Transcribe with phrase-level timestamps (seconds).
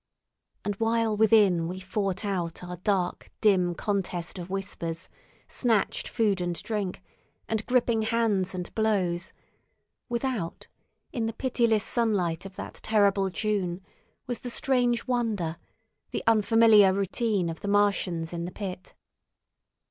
[0.65, 5.09] And while within we fought out our dark, dim contest of whispers,
[5.47, 7.03] snatched food and drink,
[7.47, 9.31] and gripping hands and blows,
[10.09, 10.67] without,
[11.13, 13.79] in the pitiless sunlight of that terrible June,
[14.25, 15.57] was the strange wonder,
[16.09, 18.95] the unfamiliar routine of the Martians in the pit.